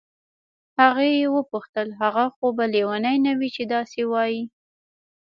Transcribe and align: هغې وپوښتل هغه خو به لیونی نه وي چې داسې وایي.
هغې 0.79 1.13
وپوښتل 1.35 1.87
هغه 2.01 2.25
خو 2.35 2.47
به 2.57 2.65
لیونی 2.73 3.17
نه 3.25 3.33
وي 3.39 3.49
چې 3.55 3.63
داسې 3.73 4.01
وایي. 4.11 4.43